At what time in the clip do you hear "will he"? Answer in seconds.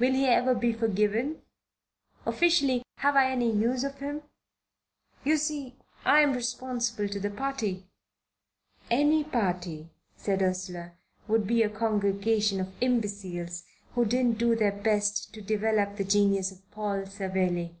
0.00-0.26